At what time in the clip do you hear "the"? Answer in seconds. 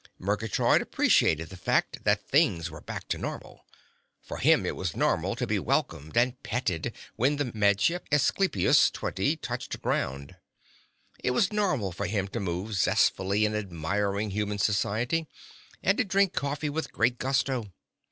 1.49-1.55, 7.35-7.51